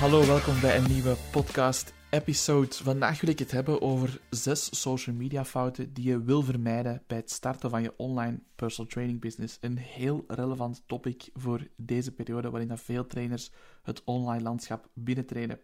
[0.00, 2.74] Hallo, welkom bij een nieuwe podcast-episode.
[2.74, 7.16] Vandaag wil ik het hebben over zes social media fouten die je wil vermijden bij
[7.16, 9.58] het starten van je online personal training business.
[9.60, 13.50] Een heel relevant topic voor deze periode waarin dat veel trainers
[13.82, 15.60] het online landschap binnentrainen.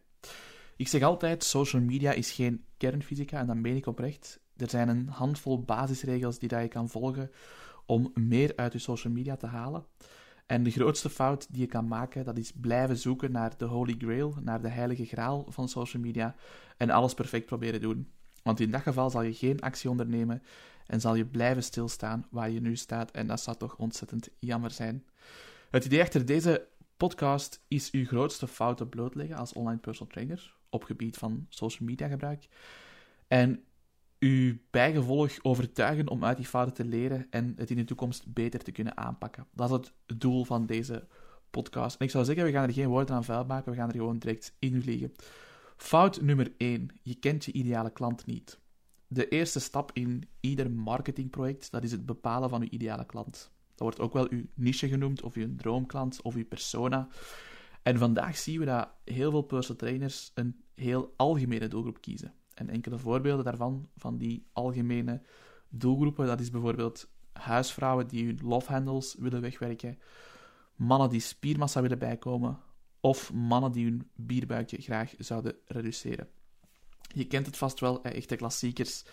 [0.77, 4.41] Ik zeg altijd, social media is geen kernfysica en dat meen ik oprecht.
[4.57, 7.31] Er zijn een handvol basisregels die dat je kan volgen
[7.87, 9.87] om meer uit je social media te halen.
[10.47, 13.95] En de grootste fout die je kan maken, dat is blijven zoeken naar de holy
[13.99, 16.35] grail, naar de heilige graal van social media
[16.77, 18.11] en alles perfect proberen doen.
[18.43, 20.43] Want in dat geval zal je geen actie ondernemen
[20.87, 24.71] en zal je blijven stilstaan waar je nu staat en dat zou toch ontzettend jammer
[24.71, 25.05] zijn.
[25.71, 30.85] Het idee achter deze podcast is uw grootste fouten blootleggen als online personal trainer op
[30.85, 32.49] gebied van social media gebruik.
[33.29, 33.65] En
[34.19, 38.63] u bijgevolg overtuigen om uit die fouten te leren en het in de toekomst beter
[38.63, 39.47] te kunnen aanpakken.
[39.53, 41.07] Dat is het doel van deze
[41.51, 41.99] podcast.
[41.99, 43.95] En ik zou zeggen, we gaan er geen woorden aan vuil maken, we gaan er
[43.95, 45.13] gewoon direct in vliegen.
[45.77, 46.89] Fout nummer 1.
[47.03, 48.59] Je kent je ideale klant niet.
[49.09, 53.51] De eerste stap in ieder marketingproject, dat is het bepalen van uw ideale klant.
[53.69, 57.09] Dat wordt ook wel uw niche genoemd, of uw droomklant, of uw persona.
[57.83, 62.35] En vandaag zien we dat heel veel personal trainers een heel algemene doelgroep kiezen.
[62.57, 65.23] En enkele voorbeelden daarvan, van die algemene
[65.69, 69.99] doelgroepen, dat is bijvoorbeeld huisvrouwen die hun love handles willen wegwerken,
[70.77, 72.59] mannen die spiermassa willen bijkomen,
[73.01, 76.29] of mannen die hun bierbuikje graag zouden reduceren.
[77.15, 79.05] Je kent het vast wel, echte klassiekers,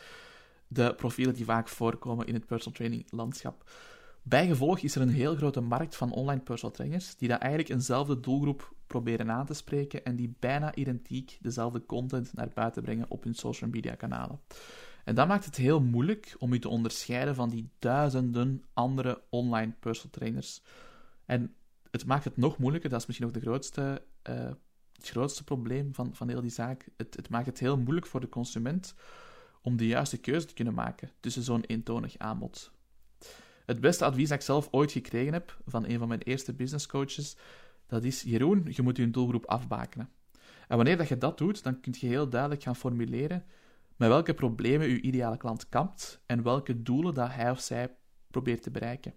[0.68, 3.72] de profielen die vaak voorkomen in het personal training landschap.
[4.24, 8.20] Bijgevolg is er een heel grote markt van online personal trainers die dat eigenlijk eenzelfde
[8.20, 13.24] doelgroep proberen aan te spreken en die bijna identiek dezelfde content naar buiten brengen op
[13.24, 14.40] hun social media kanalen.
[15.04, 19.74] En dat maakt het heel moeilijk om je te onderscheiden van die duizenden andere online
[19.80, 20.62] personal trainers.
[21.26, 21.56] En
[21.92, 24.36] het maakt het nog moeilijker, dat is misschien ook de grootste, uh,
[24.94, 26.88] het grootste probleem van, van heel die zaak.
[26.98, 28.96] Het, het maakt het heel moeilijk voor de consument
[29.62, 32.72] om de juiste keuze te kunnen maken tussen zo'n eentonig aanbod.
[33.66, 36.88] Het beste advies dat ik zelf ooit gekregen heb van een van mijn eerste business
[36.88, 37.38] coaches,
[37.88, 40.10] dat is, Jeroen, je moet je doelgroep afbakenen.
[40.68, 43.46] En wanneer dat je dat doet, dan kun je heel duidelijk gaan formuleren
[43.96, 47.96] met welke problemen je ideale klant kampt en welke doelen dat hij of zij
[48.28, 49.14] probeert te bereiken.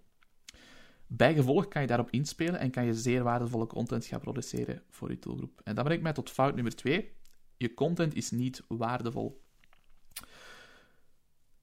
[1.07, 5.19] Bijgevolg kan je daarop inspelen en kan je zeer waardevolle content gaan produceren voor je
[5.19, 5.61] doelgroep.
[5.63, 7.11] En dan breng ik mij tot fout nummer 2.
[7.57, 9.43] Je content is niet waardevol.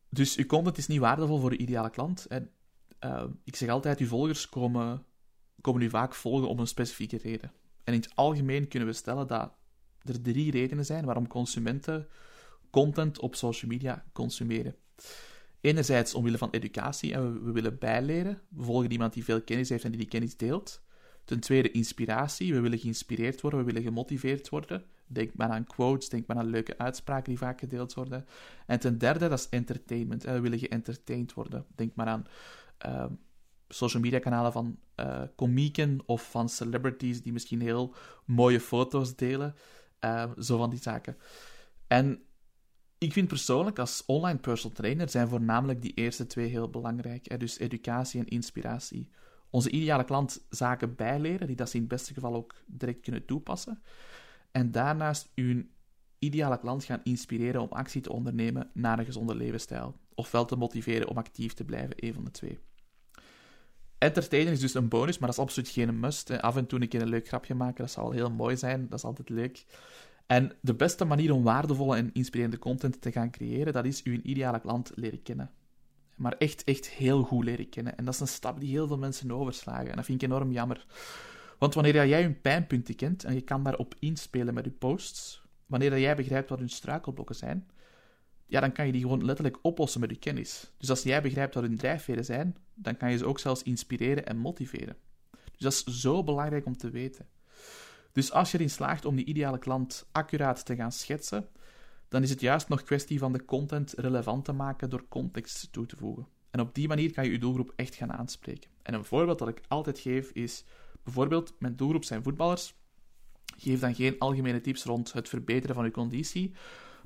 [0.08, 2.26] Dus je content is niet waardevol voor je ideale klant.
[2.26, 2.50] En
[3.04, 5.04] uh, ik zeg altijd, uw volgers komen,
[5.60, 7.52] komen u vaak volgen om een specifieke reden.
[7.84, 9.52] En in het algemeen kunnen we stellen dat
[10.02, 12.08] er drie redenen zijn waarom consumenten
[12.70, 14.76] content op social media consumeren.
[15.60, 18.40] Enerzijds omwille van educatie en we, we, willen bijleren.
[18.48, 20.82] We volgen iemand die veel kennis heeft en die die kennis deelt.
[21.24, 22.54] Ten tweede inspiratie.
[22.54, 24.84] We willen geïnspireerd worden, we willen gemotiveerd worden.
[25.06, 28.26] Denk maar aan quotes, denk maar aan leuke uitspraken die vaak gedeeld worden.
[28.66, 30.22] En ten derde, dat is entertainment.
[30.22, 31.64] We willen geëntertained worden.
[31.74, 32.26] Denk maar aan
[32.86, 33.04] uh,
[33.68, 39.54] social media kanalen van uh, komieken of van celebrities die misschien heel mooie foto's delen.
[40.00, 41.16] Uh, zo van die zaken.
[41.86, 42.22] En
[42.98, 47.28] ik vind persoonlijk als online personal trainer zijn voornamelijk die eerste twee heel belangrijk.
[47.28, 47.36] Hè?
[47.36, 49.08] Dus educatie en inspiratie.
[49.50, 53.24] Onze ideale klant zaken bijleren, die dat ze in het beste geval ook direct kunnen
[53.24, 53.82] toepassen.
[54.50, 55.64] En daarnaast uw
[56.18, 59.96] ideale klant gaan inspireren om actie te ondernemen naar een gezonde levensstijl.
[60.14, 62.58] Ofwel te motiveren om actief te blijven, een van de twee.
[64.04, 66.40] Entertainen is dus een bonus, maar dat is absoluut geen must.
[66.40, 68.88] Af en toe een keer een leuk grapje maken, dat zou heel mooi zijn.
[68.88, 69.64] Dat is altijd leuk.
[70.26, 74.20] En de beste manier om waardevolle en inspirerende content te gaan creëren, dat is uw
[74.22, 75.50] ideale klant leren kennen.
[76.14, 77.96] Maar echt, echt heel goed leren kennen.
[77.96, 79.90] En dat is een stap die heel veel mensen overslagen.
[79.90, 80.86] En dat vind ik enorm jammer.
[81.58, 86.00] Want wanneer jij hun pijnpunten kent en je kan daarop inspelen met je posts, wanneer
[86.00, 87.68] jij begrijpt wat hun struikelblokken zijn,
[88.46, 90.72] ja, dan kan je die gewoon letterlijk oplossen met je kennis.
[90.78, 94.26] Dus als jij begrijpt wat hun drijfveren zijn, dan kan je ze ook zelfs inspireren
[94.26, 94.96] en motiveren.
[95.30, 97.26] Dus dat is zo belangrijk om te weten.
[98.12, 101.48] Dus als je erin slaagt om die ideale klant accuraat te gaan schetsen,
[102.08, 105.86] dan is het juist nog kwestie van de content relevant te maken door context toe
[105.86, 106.26] te voegen.
[106.50, 108.70] En op die manier kan je je doelgroep echt gaan aanspreken.
[108.82, 110.64] En een voorbeeld dat ik altijd geef is
[111.02, 112.74] bijvoorbeeld: mijn doelgroep zijn voetballers.
[113.56, 116.54] Geef dan geen algemene tips rond het verbeteren van je conditie,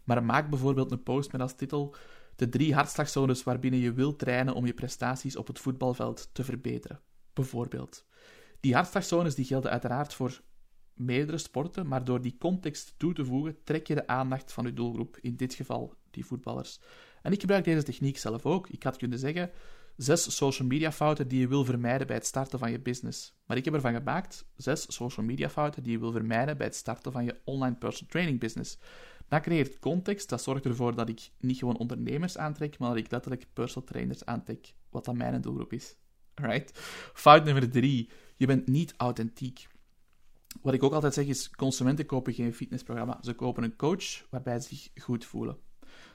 [0.09, 1.95] maar maak bijvoorbeeld een post met als titel
[2.37, 7.01] de drie hartslagzones waarbinnen je wilt trainen om je prestaties op het voetbalveld te verbeteren.
[7.33, 8.07] Bijvoorbeeld.
[8.61, 10.41] Die hartslagzones die gelden uiteraard voor
[10.95, 14.73] meerdere sporten, maar door die context toe te voegen, trek je de aandacht van je
[14.73, 16.81] doelgroep, in dit geval die voetballers.
[17.23, 18.69] En ik gebruik deze techniek zelf ook.
[18.69, 19.51] Ik had kunnen zeggen,
[19.97, 23.35] zes social media fouten die je wil vermijden bij het starten van je business.
[23.47, 26.77] Maar ik heb ervan gemaakt zes social media fouten die je wil vermijden bij het
[26.77, 28.79] starten van je online personal training business.
[29.29, 33.11] Dat creëert context, dat zorgt ervoor dat ik niet gewoon ondernemers aantrek, maar dat ik
[33.11, 35.97] letterlijk personal trainers aantrek, wat dan mijn doelgroep is.
[36.35, 36.79] Right?
[37.15, 39.67] Fout nummer drie, je bent niet authentiek.
[40.63, 44.61] Wat ik ook altijd zeg is, consumenten kopen geen fitnessprogramma, ze kopen een coach waarbij
[44.61, 45.59] ze zich goed voelen.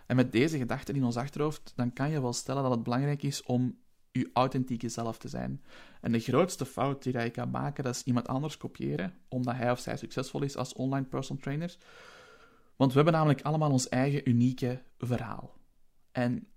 [0.05, 3.23] En met deze gedachten in ons achterhoofd, dan kan je wel stellen dat het belangrijk
[3.23, 3.77] is om
[4.11, 5.63] je authentieke zelf te zijn.
[6.01, 9.71] En de grootste fout die je kan maken, dat is iemand anders kopiëren, omdat hij
[9.71, 11.77] of zij succesvol is als online personal trainer.
[12.75, 15.57] Want we hebben namelijk allemaal ons eigen unieke verhaal.
[16.11, 16.47] En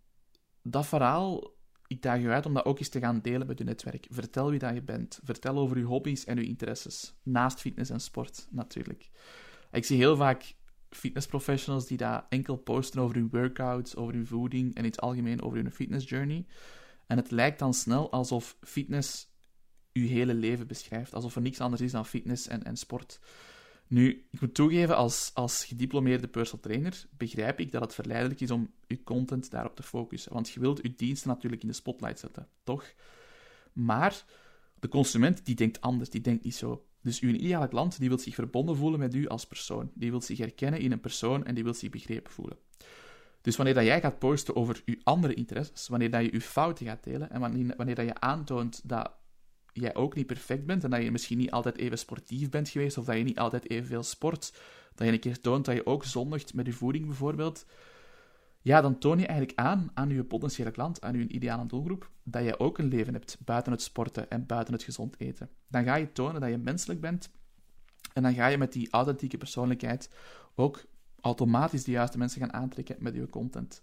[0.63, 1.55] dat verhaal,
[1.87, 4.07] ik daag je uit om dat ook eens te gaan delen met je netwerk.
[4.11, 5.21] Vertel wie dat je bent.
[5.23, 7.15] Vertel over je hobby's en je interesses.
[7.23, 9.11] Naast fitness en sport, natuurlijk.
[9.71, 10.55] Ik zie heel vaak
[10.91, 15.43] fitnessprofessionals die daar enkel posten over hun workouts, over hun voeding en in het algemeen
[15.43, 16.47] over hun fitness journey.
[17.07, 19.35] En het lijkt dan snel alsof fitness
[19.93, 21.15] uw hele leven beschrijft.
[21.15, 23.21] Alsof er niks anders is dan fitness en, en sport.
[23.89, 28.51] Nu, ik moet toegeven, als, als gediplomeerde personal trainer begrijp ik dat het verleidelijk is
[28.51, 30.33] om je content daarop te focussen.
[30.33, 32.93] Want je wilt je diensten natuurlijk in de spotlight zetten, toch?
[33.73, 34.25] Maar
[34.79, 36.87] de consument die denkt anders, die denkt niet zo.
[37.03, 39.91] Dus uw ideale klant die wil zich verbonden voelen met u als persoon.
[39.95, 42.59] Die wil zich herkennen in een persoon en die wil zich begrepen voelen.
[43.41, 46.87] Dus wanneer dat jij gaat posten over je andere interesses, wanneer dat je je fouten
[46.87, 49.13] gaat delen en wanneer, wanneer dat je aantoont dat
[49.81, 52.99] jij ook niet perfect bent en dat je misschien niet altijd even sportief bent geweest
[52.99, 54.53] of dat je niet altijd evenveel sport,
[54.95, 57.67] dat je een keer toont dat je ook zondigt met je voeding bijvoorbeeld,
[58.63, 62.45] ja, dan toon je eigenlijk aan aan je potentiële klant, aan je ideale doelgroep, dat
[62.45, 65.51] je ook een leven hebt buiten het sporten en buiten het gezond eten.
[65.69, 67.31] Dan ga je tonen dat je menselijk bent
[68.13, 70.11] en dan ga je met die authentieke persoonlijkheid
[70.55, 70.85] ook
[71.21, 73.83] automatisch de juiste mensen gaan aantrekken met je content.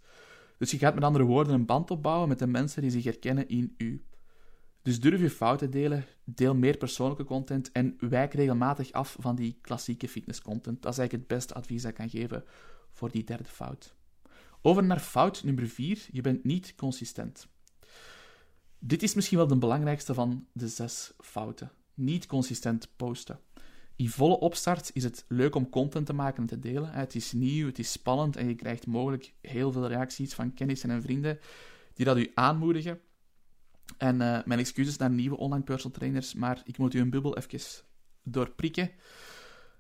[0.58, 3.48] Dus je gaat met andere woorden een band opbouwen met de mensen die zich herkennen
[3.48, 4.04] in u.
[4.84, 9.58] Dus durf je fouten delen, deel meer persoonlijke content en wijk regelmatig af van die
[9.62, 10.82] klassieke fitnesscontent.
[10.82, 12.44] Dat is eigenlijk het beste advies dat ik kan geven
[12.92, 13.96] voor die derde fout.
[14.62, 16.08] Over naar fout nummer 4.
[16.12, 17.48] Je bent niet consistent.
[18.80, 21.72] Dit is misschien wel de belangrijkste van de zes fouten.
[21.94, 23.40] Niet consistent posten.
[23.96, 26.92] In volle opstart is het leuk om content te maken en te delen.
[26.92, 30.90] Het is nieuw, het is spannend en je krijgt mogelijk heel veel reacties van kennissen
[30.90, 31.40] en vrienden
[31.94, 33.00] die dat u aanmoedigen.
[33.98, 37.38] En uh, mijn excuses naar nieuwe online personal trainers, maar ik moet u een bubbel
[37.38, 37.60] even
[38.24, 38.92] doorprikken.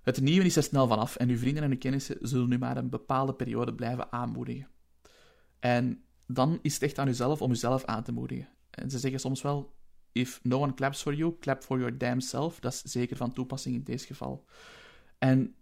[0.02, 2.78] Het nieuwe is er snel vanaf en uw vrienden en uw kennissen zullen u maar
[2.78, 4.68] een bepaalde periode blijven aanmoedigen.
[5.60, 8.48] En dan is het echt aan uzelf om uzelf aan te moedigen.
[8.70, 9.74] En ze zeggen soms wel,
[10.12, 12.60] if no one claps for you, clap for your damn self.
[12.60, 14.46] Dat is zeker van toepassing in deze geval.
[15.18, 15.56] En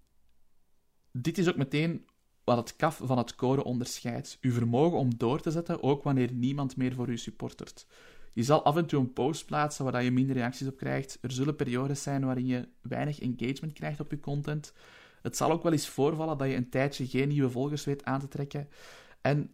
[1.11, 2.05] dit is ook meteen
[2.43, 4.37] wat het kaf van het koren onderscheidt.
[4.41, 7.87] Uw vermogen om door te zetten, ook wanneer niemand meer voor u supportert.
[8.33, 11.17] Je zal af en toe een post plaatsen waar je minder reacties op krijgt.
[11.21, 14.73] Er zullen periodes zijn waarin je weinig engagement krijgt op je content.
[15.21, 18.19] Het zal ook wel eens voorvallen dat je een tijdje geen nieuwe volgers weet aan
[18.19, 18.69] te trekken.
[19.21, 19.53] En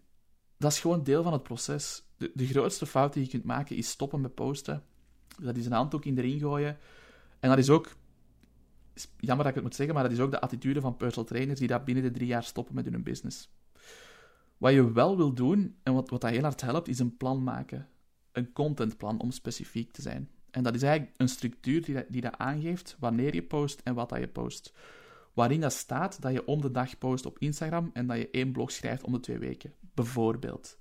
[0.57, 2.03] dat is gewoon deel van het proces.
[2.17, 4.83] De, de grootste fout die je kunt maken is stoppen met posten.
[5.41, 6.77] Dat is een handdoek in erin gooien.
[7.39, 7.95] En dat is ook,
[9.17, 11.59] jammer dat ik het moet zeggen, maar dat is ook de attitude van personal trainers
[11.59, 13.49] die dat binnen de drie jaar stoppen met hun business.
[14.57, 17.43] Wat je wel wil doen, en wat, wat dat heel hard helpt, is een plan
[17.43, 17.87] maken.
[18.37, 20.29] Een contentplan om specifiek te zijn.
[20.51, 23.93] En dat is eigenlijk een structuur die dat, die dat aangeeft wanneer je post en
[23.93, 24.73] wat dat je post.
[25.33, 28.51] Waarin dat staat dat je om de dag post op Instagram en dat je één
[28.51, 30.77] blog schrijft om de twee weken bijvoorbeeld.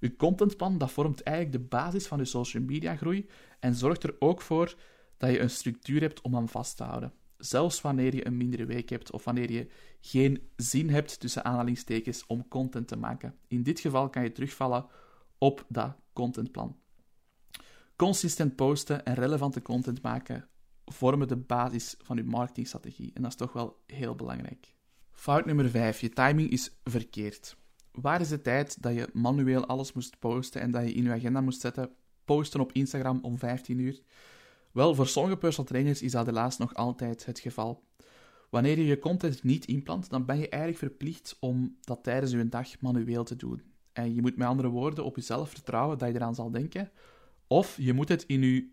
[0.00, 3.28] Uw contentplan dat vormt eigenlijk de basis van uw social media groei
[3.60, 4.74] en zorgt er ook voor
[5.16, 7.12] dat je een structuur hebt om aan vast te houden.
[7.36, 9.68] Zelfs wanneer je een mindere week hebt of wanneer je
[10.00, 13.34] geen zin hebt tussen aanhalingstekens om content te maken.
[13.46, 14.86] In dit geval kan je terugvallen
[15.38, 16.76] op dat contentplan.
[17.98, 20.48] Consistent posten en relevante content maken
[20.84, 24.74] vormen de basis van uw marketingstrategie en dat is toch wel heel belangrijk.
[25.12, 26.00] Fout nummer 5.
[26.00, 27.56] Je timing is verkeerd.
[27.92, 31.10] Waar is de tijd dat je manueel alles moest posten en dat je in je
[31.10, 31.90] agenda moest zetten,
[32.24, 34.00] posten op Instagram om 15 uur?
[34.72, 37.84] Wel, voor sommige personal trainers is dat helaas nog altijd het geval.
[38.50, 42.48] Wanneer je je content niet inplant, dan ben je eigenlijk verplicht om dat tijdens je
[42.48, 43.62] dag manueel te doen.
[43.92, 46.90] En je moet met andere woorden op jezelf vertrouwen dat je eraan zal denken,
[47.48, 48.70] of je moet het in je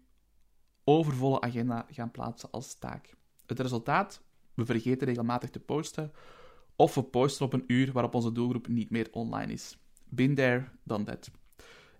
[0.84, 3.14] overvolle agenda gaan plaatsen als taak.
[3.46, 4.22] Het resultaat?
[4.54, 6.12] We vergeten regelmatig te posten,
[6.76, 9.78] of we posten op een uur waarop onze doelgroep niet meer online is.
[10.10, 11.32] Been there, done that.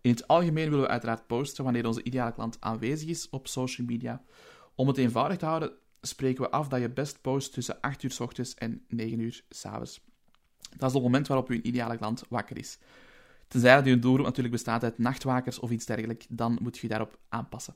[0.02, 3.88] In het algemeen willen we uiteraard posten wanneer onze ideale klant aanwezig is op social
[3.88, 4.24] media.
[4.76, 8.12] Om het eenvoudig te houden, spreken we af dat je best post tussen 8 uur
[8.12, 10.02] s ochtends en 9 uur s avonds.
[10.78, 12.78] Dat is het moment waarop uw ideale klant wakker is.
[13.48, 17.20] Tenzij dat je doelgroep natuurlijk bestaat uit nachtwakers of iets dergelijks, dan moet je daarop
[17.30, 17.76] aanpassen.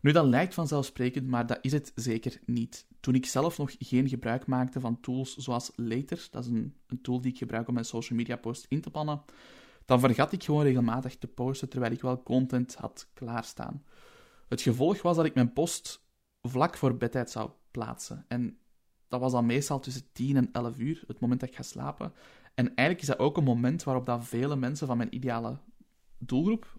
[0.00, 2.86] Nu, dat lijkt vanzelfsprekend, maar dat is het zeker niet.
[3.00, 7.00] Toen ik zelf nog geen gebruik maakte van tools zoals Later, dat is een, een
[7.00, 9.22] tool die ik gebruik om mijn social media posts in te plannen,
[9.84, 13.84] dan vergat ik gewoon regelmatig te posten terwijl ik wel content had klaarstaan.
[14.48, 16.04] Het gevolg was dat ik mijn post
[16.42, 18.24] vlak voor bedtijd zou plaatsen.
[18.28, 18.58] En
[19.08, 22.12] dat was dan meestal tussen 10 en 11 uur, het moment dat ik ga slapen.
[22.58, 25.58] En eigenlijk is dat ook een moment waarop dat vele mensen van mijn ideale
[26.18, 26.78] doelgroep,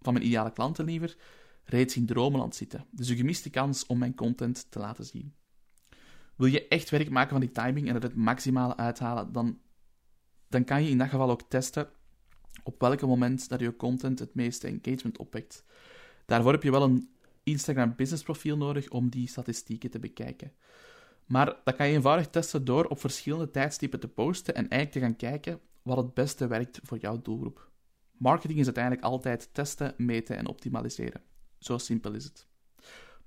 [0.00, 1.16] van mijn ideale klanten liever,
[1.64, 2.86] reeds in dromenland zitten.
[2.90, 5.34] Dus je gemist de kans om mijn content te laten zien.
[6.36, 9.58] Wil je echt werk maken van die timing en er het maximale uithalen, dan,
[10.48, 11.88] dan kan je in dat geval ook testen
[12.62, 15.64] op welk moment dat je content het meeste engagement opwekt.
[16.26, 17.10] Daarvoor heb je wel een
[17.42, 20.52] Instagram business profiel nodig om die statistieken te bekijken.
[21.28, 25.00] Maar dat kan je eenvoudig testen door op verschillende tijdstippen te posten en eigenlijk te
[25.00, 27.70] gaan kijken wat het beste werkt voor jouw doelgroep.
[28.12, 31.22] Marketing is uiteindelijk altijd testen, meten en optimaliseren.
[31.58, 32.46] Zo simpel is het.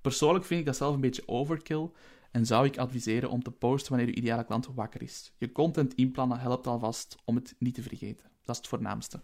[0.02, 1.90] Persoonlijk vind ik dat zelf een beetje overkill
[2.32, 5.34] en zou ik adviseren om te posten wanneer je ideale klant wakker is.
[5.38, 8.26] Je content inplannen helpt alvast om het niet te vergeten.
[8.44, 9.22] Dat is het voornaamste.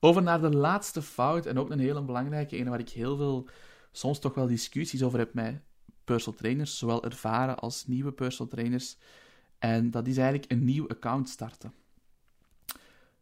[0.00, 3.48] Over naar de laatste fout, en ook een hele belangrijke, een waar ik heel veel,
[3.92, 5.62] soms toch wel discussies over heb met
[6.06, 8.96] personal trainers, zowel ervaren als nieuwe personal trainers.
[9.58, 11.72] En dat is eigenlijk een nieuw account starten.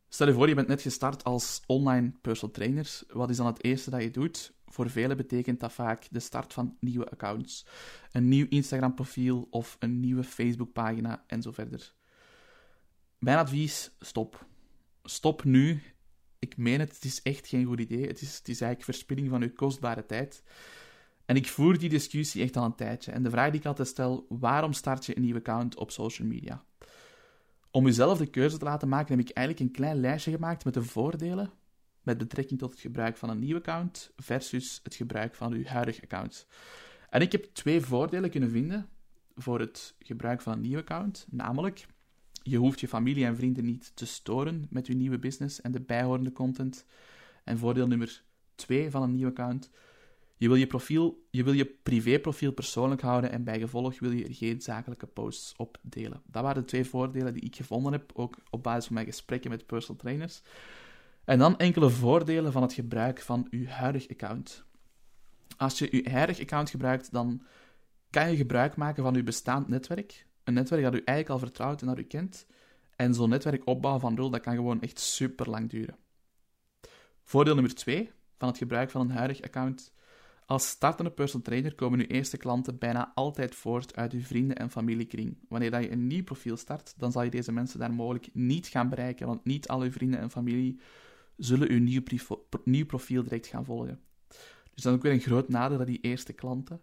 [0.09, 3.01] Stel je voor, je bent net gestart als online personal trainer.
[3.09, 4.53] Wat is dan het eerste dat je doet?
[4.67, 7.67] Voor velen betekent dat vaak de start van nieuwe accounts.
[8.13, 11.95] Een nieuw Instagram-profiel of een nieuwe Facebook-pagina en zo verder.
[13.19, 14.47] Mijn advies, stop.
[15.03, 15.83] Stop nu.
[16.39, 18.07] Ik meen het, het is echt geen goed idee.
[18.07, 20.43] Het is, het is eigenlijk verspilling van uw kostbare tijd.
[21.27, 23.13] En ik voer die discussie echt al een tijdje.
[23.13, 26.29] En de vraag die ik altijd stel, waarom start je een nieuw account op social
[26.29, 26.65] media?
[27.71, 30.75] Om jezelf de keuze te laten maken, heb ik eigenlijk een klein lijstje gemaakt met
[30.75, 31.51] de voordelen
[32.03, 36.03] met betrekking tot het gebruik van een nieuw account versus het gebruik van uw huidige
[36.03, 36.47] account.
[37.11, 38.89] En ik heb twee voordelen kunnen vinden
[39.35, 41.87] voor het gebruik van een nieuw account, namelijk
[42.43, 45.81] je hoeft je familie en vrienden niet te storen met je nieuwe business en de
[45.81, 46.87] bijhorende content.
[47.45, 48.23] En voordeel nummer
[48.55, 49.71] twee van een nieuw account,
[50.37, 54.25] je wil je, profiel, je wil je privéprofiel persoonlijk houden en bij gevolg wil je
[54.25, 56.23] er geen zakelijke posts op delen.
[56.27, 59.51] Dat waren de twee voordelen die ik gevonden heb, ook op basis van mijn gesprekken
[59.51, 60.43] met personal trainers.
[61.25, 64.65] En dan enkele voordelen van het gebruik van uw huidig account.
[65.57, 67.43] Als je uw huidig account gebruikt, dan
[68.11, 70.27] kan je gebruik maken van uw bestaand netwerk.
[70.45, 72.47] Een netwerk dat u eigenlijk al vertrouwt en dat u kent.
[72.97, 75.97] En zo'n netwerk opbouwen van nul, dat kan gewoon echt super lang duren.
[77.23, 79.93] Voordeel nummer 2 van het gebruik van een huidig account
[80.47, 84.71] als startende personal trainer komen uw eerste klanten bijna altijd voort uit uw vrienden- en
[84.71, 85.39] familiekring.
[85.49, 88.67] Wanneer dat je een nieuw profiel start, dan zal je deze mensen daar mogelijk niet
[88.67, 90.81] gaan bereiken, want niet al uw vrienden en familie
[91.37, 92.03] zullen uw nieuw,
[92.65, 94.01] nieuw profiel direct gaan volgen.
[94.75, 96.81] Dus dat is ook weer een groot nadeel dat die eerste klanten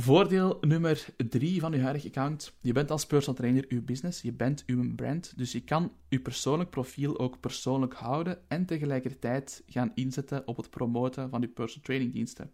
[0.00, 2.56] Voordeel nummer drie van uw huidige account.
[2.60, 6.22] Je bent als personal trainer uw business, je bent uw brand, dus je kan uw
[6.22, 11.84] persoonlijk profiel ook persoonlijk houden en tegelijkertijd gaan inzetten op het promoten van uw personal
[11.84, 12.50] training diensten.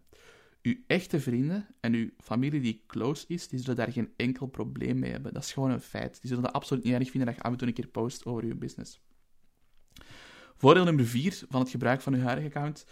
[0.61, 4.99] Uw echte vrienden en uw familie die close is, die zullen daar geen enkel probleem
[4.99, 5.33] mee hebben.
[5.33, 6.21] Dat is gewoon een feit.
[6.21, 8.25] Die zullen dat absoluut niet erg vinden dat je af en toe een keer post
[8.25, 9.01] over uw business.
[10.55, 12.85] Voordeel nummer vier van het gebruik van uw huidige account.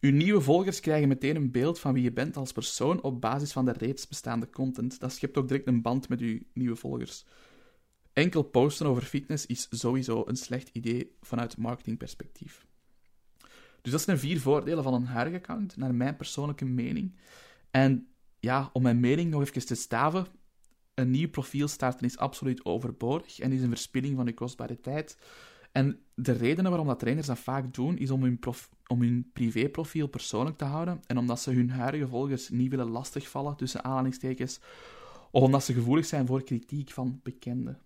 [0.00, 3.52] Uw nieuwe volgers krijgen meteen een beeld van wie je bent als persoon op basis
[3.52, 5.00] van de reeds bestaande content.
[5.00, 7.24] Dat schept ook direct een band met uw nieuwe volgers.
[8.12, 12.66] Enkel posten over fitness is sowieso een slecht idee vanuit marketingperspectief.
[13.82, 17.16] Dus dat zijn vier voordelen van een huidige account, naar mijn persoonlijke mening.
[17.70, 18.08] En
[18.40, 20.26] ja, om mijn mening nog even te staven,
[20.94, 25.18] een nieuw profiel starten is absoluut overbodig en is een verspilling van uw kostbare tijd.
[25.72, 28.38] En de redenen waarom dat trainers dat vaak doen, is om hun,
[28.86, 33.56] om hun privéprofiel persoonlijk te houden en omdat ze hun huidige volgers niet willen lastigvallen,
[33.56, 34.60] tussen aanhalingstekens,
[35.30, 37.78] of omdat ze gevoelig zijn voor kritiek van bekenden.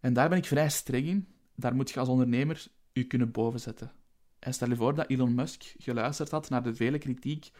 [0.00, 1.28] En daar ben ik vrij streng in.
[1.54, 3.92] Daar moet je als ondernemer je kunnen bovenzetten.
[4.38, 7.50] En stel je voor dat Elon Musk geluisterd had naar de vele kritiek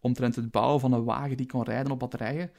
[0.00, 2.50] omtrent het bouwen van een wagen die kon rijden op batterijen,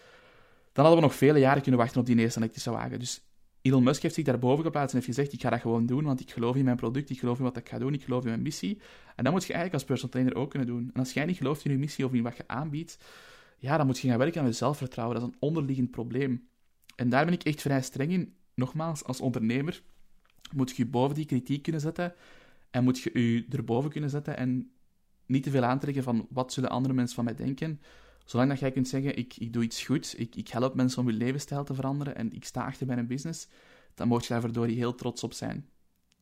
[0.71, 2.99] dan hadden we nog vele jaren kunnen wachten op die eerste elektrische wagen.
[2.99, 3.23] Dus
[3.63, 6.19] Elon Musk heeft zich daarboven geplaatst en heeft gezegd: Ik ga dat gewoon doen, want
[6.19, 8.29] ik geloof in mijn product, ik geloof in wat ik ga doen, ik geloof in
[8.29, 8.81] mijn missie.
[9.15, 10.89] En dat moet je eigenlijk als personal trainer ook kunnen doen.
[10.93, 12.97] En als jij niet gelooft in je missie of in wat je aanbiedt,
[13.57, 15.19] ja, dan moet je gaan werken aan je zelfvertrouwen.
[15.19, 16.47] Dat is een onderliggend probleem.
[16.95, 18.33] En daar ben ik echt vrij streng in.
[18.53, 19.81] Nogmaals, als ondernemer
[20.55, 22.13] moet je je boven die kritiek kunnen zetten
[22.71, 24.71] en moet je je erboven kunnen zetten en
[25.25, 27.81] niet te veel aantrekken van wat zullen andere mensen van mij denken.
[28.23, 31.07] Zolang dat jij kunt zeggen, ik, ik doe iets goed, ik, ik help mensen om
[31.07, 33.47] hun levensstijl te veranderen en ik sta achter bij een business,
[33.93, 35.69] dan moet je daar verdorie heel trots op zijn.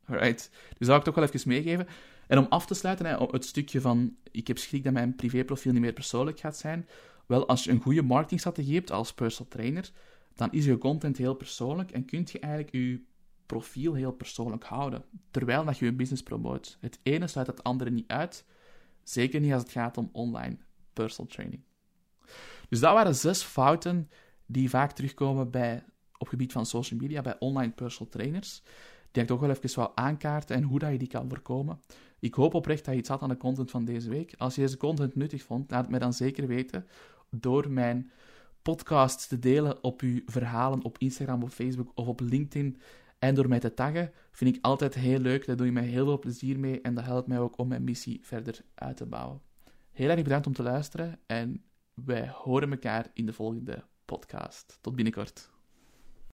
[0.06, 0.50] Alright.
[0.78, 1.88] Dus dat ik toch wel even meegeven.
[2.28, 5.82] En om af te sluiten, het stukje van ik heb schrik dat mijn privéprofiel niet
[5.82, 6.88] meer persoonlijk gaat zijn.
[7.26, 9.92] Wel, als je een goede marketingstrategie hebt als personal trainer,
[10.36, 13.04] dan is je content heel persoonlijk en kunt je eigenlijk je
[13.46, 16.78] profiel heel persoonlijk houden, terwijl dat je je business promoot.
[16.80, 18.46] Het ene sluit het andere niet uit,
[19.04, 20.58] zeker niet als het gaat om online
[20.94, 21.64] personal training.
[22.72, 24.10] Dus dat waren zes fouten
[24.46, 25.84] die vaak terugkomen bij,
[26.18, 28.64] op gebied van social media bij online personal trainers,
[29.12, 31.82] die ik toch wel even wou aankaarten en hoe dat je die kan voorkomen.
[32.20, 34.34] Ik hoop oprecht dat je iets had aan de content van deze week.
[34.38, 36.88] Als je deze content nuttig vond, laat het mij dan zeker weten
[37.30, 38.12] door mijn
[38.62, 42.78] podcast te delen op uw verhalen op Instagram, op Facebook of op LinkedIn
[43.20, 44.12] en door mij te taggen.
[44.32, 45.46] Vind ik altijd heel leuk.
[45.46, 47.84] Daar doe je mij heel veel plezier mee en dat helpt mij ook om mijn
[47.84, 49.42] missie verder uit te bouwen.
[49.92, 51.64] Heel erg bedankt om te luisteren en
[51.94, 54.78] wij horen elkaar in de volgende podcast.
[54.82, 55.50] Tot binnenkort.